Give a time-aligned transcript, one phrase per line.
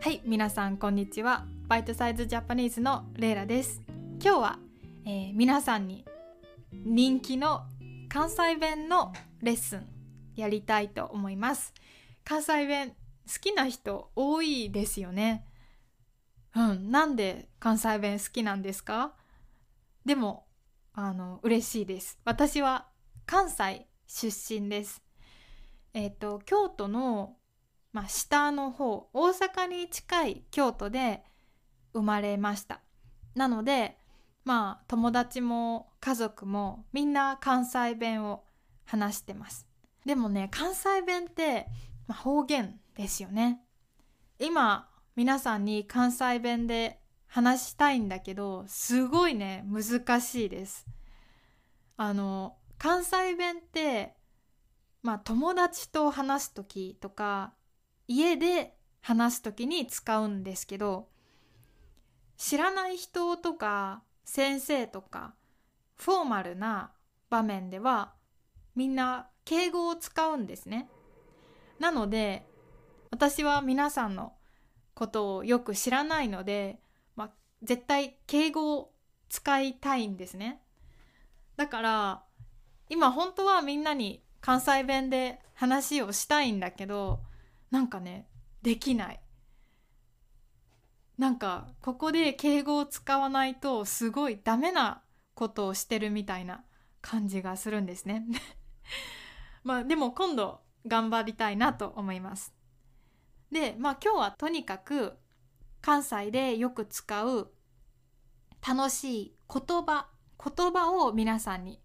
[0.00, 1.44] はい皆さんこんにちは。
[1.66, 3.82] バイトサイズジャパニーズのレイラです。
[4.22, 4.58] 今日は、
[5.04, 6.04] えー、皆さんに
[6.72, 7.62] 人気の
[8.08, 9.88] 関西弁のレッスン
[10.36, 11.74] やりたいと思います。
[12.24, 12.94] 関西弁好
[13.40, 15.44] きな人多いですよね。
[16.54, 19.14] うんなんで関西弁好きなんですか？
[20.06, 20.46] でも
[20.94, 22.20] あの嬉しいです。
[22.24, 22.86] 私は
[23.26, 25.02] 関西出身です。
[25.92, 27.34] えっ、ー、と京都の
[27.92, 31.24] まあ、下の方大阪に近い京都で
[31.92, 32.80] 生まれました。
[33.34, 33.96] なので
[34.44, 38.44] まあ友達も家族もみんな関西弁を
[38.84, 39.66] 話してます。
[40.04, 41.66] でもね関西弁って、
[42.06, 43.60] まあ、方言ですよね。
[44.38, 50.86] 今皆さんに関西弁で話したいんだけどすごいね難しいです。
[51.96, 54.14] あの関西弁って
[55.02, 57.52] まあ友達と話す時とか
[58.08, 61.08] 家で話す時に使うんですけど
[62.36, 65.34] 知らない人とか先生とか
[65.96, 66.92] フォーマルな
[67.30, 68.14] 場面では
[68.74, 70.88] みんな敬語を使うんですね。
[71.78, 72.46] なので
[73.10, 74.34] 私は皆さんの
[74.94, 76.80] ことをよく知らないので、
[77.16, 77.30] まあ、
[77.62, 78.92] 絶対敬語を
[79.28, 80.60] 使いたいんですね。
[81.56, 82.22] だから
[82.88, 87.20] 今本当はみんなに関西弁で話をしたいんだけど
[87.70, 88.28] なんかね
[88.62, 89.20] できない。
[91.18, 95.02] なんかここで敬語を使わないとすごいダメな
[95.34, 96.64] ことをしてるみたいな
[97.00, 98.24] 感じがするんですね。
[99.64, 102.54] まあでも今度頑張りたいなと思います。
[103.50, 105.18] でまあ今日はとにかく
[105.80, 107.52] 関西でよく使う
[108.66, 111.80] 楽しい言葉言葉を皆さんに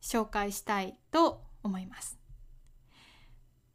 [0.00, 2.18] 紹介したいと思います。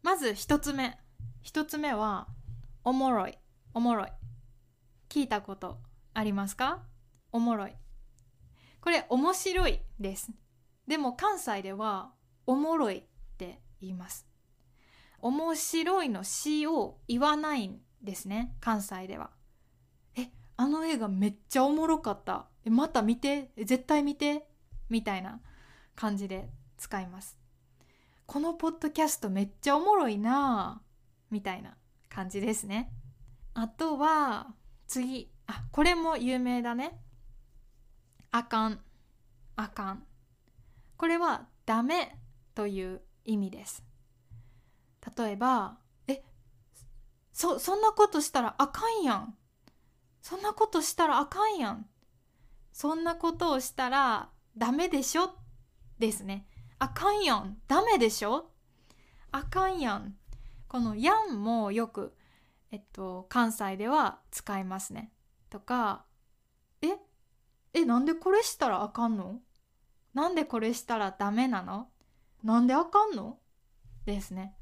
[0.02, 0.98] まず一つ目。
[1.42, 2.28] 一つ目は
[2.84, 3.38] おもろい。
[3.74, 4.08] おもろい。
[5.10, 5.80] 聞いたこと
[6.14, 6.84] ありますか？
[7.32, 7.74] おもろい。
[8.80, 10.32] これ面白いです。
[10.88, 12.12] でも関西では
[12.46, 13.04] おもろいっ
[13.38, 14.28] て言います。
[15.20, 19.32] 面白いの詩を言わないんですね関西では。
[20.16, 22.46] えあの映画めっちゃおもろかった。
[22.66, 23.52] えまた見て？
[23.58, 24.46] 絶対見て？
[24.90, 25.40] みたいな
[25.96, 27.36] 感じで使います。
[28.28, 30.82] このポッドキャストめっちゃおもろいな
[31.32, 31.76] みたいな
[32.10, 32.94] 感じですね。
[33.54, 34.54] あとは
[34.88, 35.32] 次。
[35.48, 37.02] あこれも有名だね。
[38.32, 38.80] あかん。
[39.56, 40.06] あかん。
[40.98, 42.18] これはダメ
[42.54, 43.84] という意味です。
[45.18, 45.78] 例えば
[46.08, 46.24] え
[47.34, 49.36] そそんなことしたらあかんやん。
[50.22, 51.90] そんなことしたらあかんやん。
[52.72, 55.34] そんなことをしたらダメでしょ？
[55.98, 56.46] ですね。
[56.80, 57.58] あかんやん。
[57.68, 58.52] ダメでしょ？
[59.32, 60.16] あかんやん。
[60.72, 62.16] この「やん」もよく、
[62.72, 65.12] えっと、関西では使いますね。
[65.50, 66.06] とか
[66.82, 66.98] 「え
[67.74, 69.42] えなんでこれしたらあかんの？
[70.14, 71.90] なんでこれしたらダメなの？
[72.42, 73.38] なんであかんの?」
[74.08, 74.56] ですね。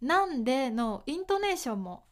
[0.00, 2.06] なんでのイントネーションも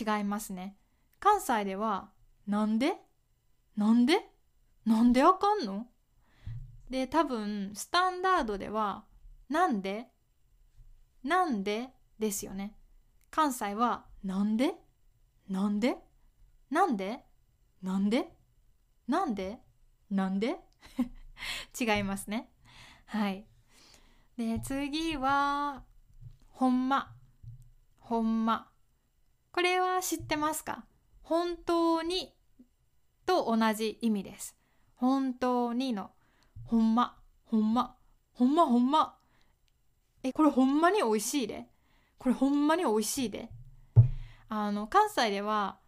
[0.00, 0.76] 違いますね。
[1.18, 2.12] 関西では
[2.46, 2.96] 「なんで？
[3.76, 4.30] なんで？
[4.84, 5.88] なんであかんの?」
[6.88, 9.04] で多分スタンダードでは
[9.50, 10.12] 「なんで？
[11.24, 11.92] なんで？
[12.18, 12.76] ですよね。
[13.30, 14.74] 関西はなんで？
[15.48, 15.96] なんで？
[16.70, 17.24] なんで？
[17.82, 18.28] なんで？
[19.08, 19.58] なんで？
[20.10, 20.58] なんで？
[21.78, 22.50] 違いますね。
[23.06, 23.46] はい。
[24.36, 25.82] で次は
[26.48, 27.14] ほんま。
[27.98, 28.70] ほんま。
[29.52, 30.84] これは知ってますか？
[31.22, 32.34] 本当に？
[33.26, 34.56] と同じ意味です。
[34.94, 36.10] 本当にの。
[36.64, 37.18] ほんま。
[37.44, 37.96] ほんま。
[38.32, 38.66] ほんま。
[38.66, 39.18] ほんま。
[40.22, 41.68] えこれほんまに美味しいで？
[42.22, 43.48] これほんまに美味しいで。
[44.48, 45.78] あの関西では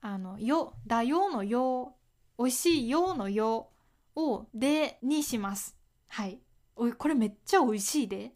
[0.00, 1.96] あのよだよのよ
[2.38, 3.68] 美味しいよのよ
[4.16, 5.76] をでにします。
[6.08, 6.40] はい。
[6.74, 8.32] おいこれめっちゃ美味しいで。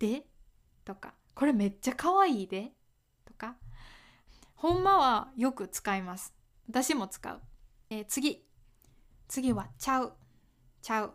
[0.00, 0.26] で
[0.84, 1.14] とか。
[1.36, 2.72] これめっちゃ可愛いで。
[3.24, 3.54] とか。
[4.56, 6.34] ほんまはよく使います。
[6.68, 7.40] 私も使う、
[7.88, 8.44] えー、次。
[9.28, 10.12] 次はちゃう。
[10.82, 11.14] ちゃう。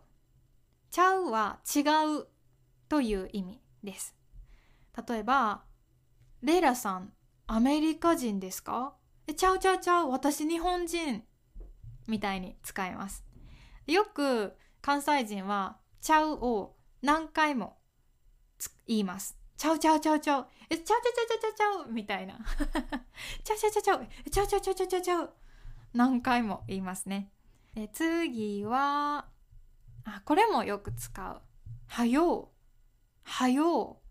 [0.89, 1.81] ちゃうは違
[2.17, 2.27] う
[2.87, 4.15] という意味です。
[5.07, 5.63] 例えば、
[6.41, 7.13] レイラさん、
[7.47, 8.95] アメリカ人ですか？
[9.27, 11.23] え、ちゃうちゃうちゃう、私日本人
[12.07, 13.25] みたいに使います。
[13.87, 17.77] よく関西人は、ちゃうを何回も
[18.87, 19.37] 言います。
[19.57, 22.37] ちゃうちゃうちゃうちゃう、え、ちゃうちゃうちゃうちゃうちゃうみたいな。
[23.43, 25.33] ちゃうちゃうちゃうちゃう、ちゃうちゃうちゃうちゃう ちゃうちゃう。
[25.93, 27.31] 何回も言いますね。
[27.75, 29.27] え次は、
[30.05, 31.41] あ、これもよく使う。
[31.87, 32.49] はよう。
[33.23, 34.02] はよう。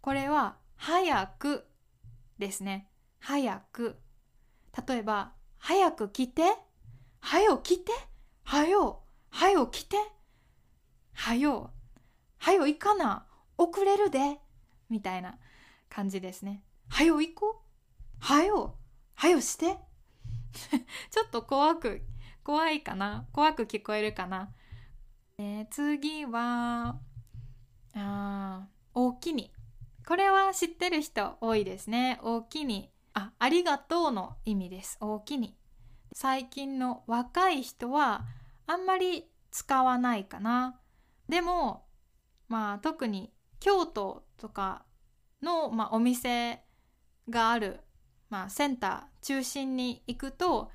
[0.00, 1.66] これは早く
[2.38, 2.88] ですね。
[3.18, 3.96] 早く。
[4.86, 6.42] 例えば早く来て
[7.20, 7.92] はよ来て
[8.44, 9.96] はよはよ来て
[11.12, 11.72] はよ
[12.38, 14.38] はよ行かな遅れるで
[14.88, 15.36] みたいな
[15.88, 16.62] 感じですね。
[16.88, 18.76] はよ行こうはよ
[19.14, 19.78] はよして。
[21.10, 22.02] ちょっと怖く
[22.42, 24.50] 怖いかな怖く聞こえるかな、
[25.36, 26.98] えー、次は
[27.94, 29.52] あ大きに。
[30.08, 32.18] これは知ってる人多いですね。
[32.22, 32.90] 大きに。
[33.12, 34.96] あありがとうの意味です。
[35.02, 35.54] 大きに。
[36.14, 38.24] 最近の若い人は
[38.66, 40.80] あんまり使わないかな。
[41.28, 41.84] でも
[42.48, 44.86] まあ特に京都とか
[45.42, 46.62] の、まあ、お店
[47.28, 47.80] がある、
[48.30, 50.70] まあ、センター中心に行くと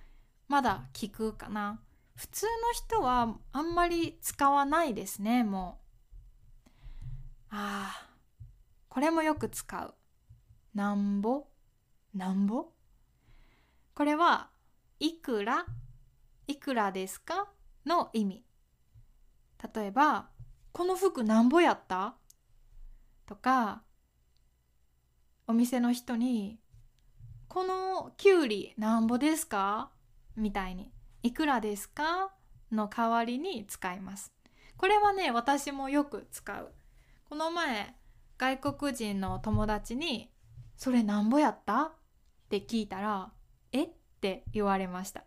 [0.47, 1.81] まだ聞くかな。
[2.15, 5.79] 普通の人はあんまり使わないですねも
[7.51, 8.13] うああ
[8.93, 9.95] これもよく使う
[10.75, 11.47] なんぼ？
[12.13, 12.67] なんぼ？
[13.95, 14.51] これは
[14.99, 15.65] いくら？
[16.45, 17.47] いくらですか？
[17.87, 18.43] の意味
[19.75, 20.29] 例えば
[20.73, 22.13] この服なんぼやった？
[23.25, 23.81] とか
[25.47, 26.59] お店の人に
[27.49, 29.89] 「このきゅうりなんぼですか?」
[30.37, 30.93] みたいに
[31.23, 32.31] 「いくらですか?」
[32.71, 34.31] の代わりに使います。
[34.77, 36.71] これはね私もよく使う。
[37.27, 37.95] この前
[38.43, 40.29] 外国人の友達に
[40.75, 41.91] 「それなんぼやった?」っ
[42.49, 43.31] て聞いたら
[43.71, 43.83] 「え？
[43.83, 45.23] っ?」て言われました。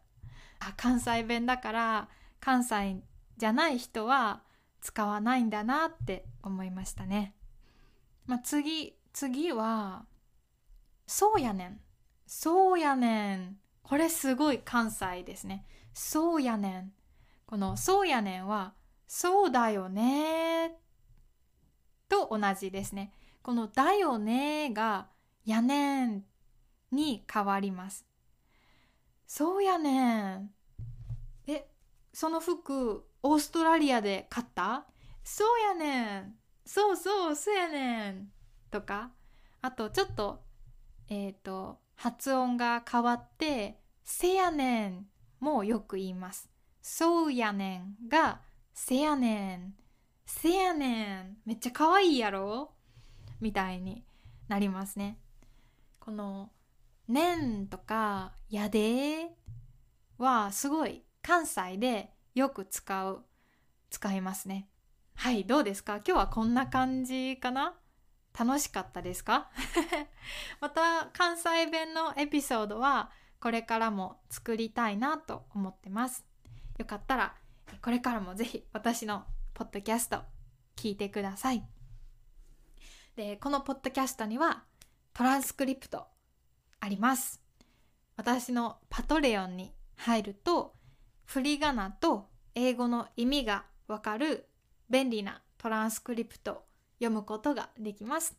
[0.59, 2.09] あ関西弁だから
[2.41, 3.03] 関西
[3.39, 4.43] じゃない人は
[4.83, 7.35] 使わないんだなって思いましたね。
[8.27, 10.05] まあ、次次は
[11.07, 11.81] 「そうやねん」
[12.27, 15.65] 「そうやねん」これすごい関西ですね。
[15.95, 16.93] そうやねん。
[17.47, 18.75] このそうやねんは
[19.07, 20.79] そうだよね
[22.09, 23.13] と同じですね。
[23.43, 25.09] このだよねが
[25.45, 26.25] やねん
[26.91, 28.07] に変わります。
[29.27, 30.51] そうやねん。
[31.47, 31.69] え、
[32.13, 34.87] その服オーストラリアで買った？
[35.25, 36.35] そうやねん。
[36.65, 38.33] そうそう、そうやねん。
[38.71, 39.11] とか、
[39.63, 40.43] あとちょっと、
[41.09, 45.07] えっ、ー、と、発音が変わって、せやねん
[45.41, 46.49] もよく言います。
[46.83, 48.41] そうやねんが、
[48.75, 49.75] せやねん。
[50.27, 51.37] せやねん。
[51.47, 52.73] めっちゃ可愛いやろ？
[53.41, 54.05] みたいに
[54.49, 55.19] なりますね。
[56.01, 56.51] この、
[57.09, 59.31] ねんとか、やで
[60.19, 63.25] はすごい関西でよく使う、
[63.91, 64.69] 使いますね。
[65.15, 65.97] はい、どうですか？
[65.97, 67.75] 今日はこんな感じかな？
[68.39, 69.49] 楽しかったですか？
[70.61, 76.27] また関西弁のエピソードはこれからも作りたいなと思ってます。
[76.79, 77.35] よかったら
[77.81, 79.25] これからもぜひ私の
[79.57, 80.19] ポッドキャスト
[80.77, 81.65] 聞いてください。
[83.17, 84.65] で、このポッドキャストには
[85.15, 86.07] トランスクリプト
[86.79, 87.41] あります。
[88.19, 90.75] 私のパトレオンに入ると
[91.25, 94.47] 振り仮名と英語の意味がわかる
[94.91, 96.67] 便利なトランスクリプト
[96.99, 98.37] 読むことができます。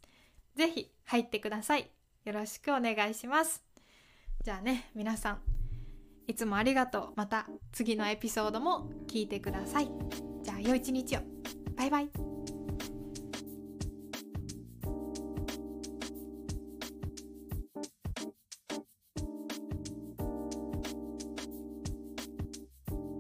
[0.55, 1.89] ぜひ入ってください。
[2.25, 3.63] よろしくお願いします。
[4.43, 5.41] じゃあね、皆さん、
[6.27, 7.13] いつもありがとう。
[7.15, 10.26] また次のエピソードも聞いてください。
[10.47, 11.19] じゃあ、良い一日を。
[11.75, 12.36] バイバイ。